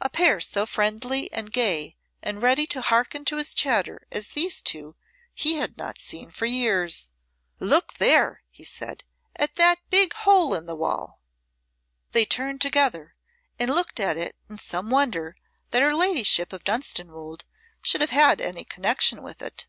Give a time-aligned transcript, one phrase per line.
[0.00, 4.62] A pair so friendly and gay and ready to hearken to his chatter as these
[4.62, 4.96] two
[5.34, 7.12] he had not seen for years.
[7.58, 9.04] "Look there!" he said.
[9.36, 11.20] "At that big hole in the wall."
[12.12, 13.14] They turned together
[13.58, 15.36] and looked at it in some wonder
[15.72, 17.44] that her ladyship of Dunstanwolde
[17.82, 19.66] should have any connection with it.